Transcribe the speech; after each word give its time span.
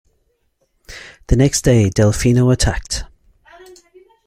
The 1.27 1.35
next 1.35 1.61
day 1.61 1.87
Delfino 1.87 2.51
attacked. 2.51 3.03